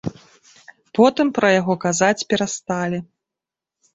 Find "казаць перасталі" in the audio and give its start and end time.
1.85-2.99